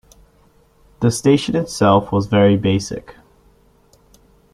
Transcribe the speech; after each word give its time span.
The 1.01 1.11
station 1.11 1.55
itself 1.55 2.11
was 2.11 2.25
very 2.25 2.57
basic. 2.57 3.15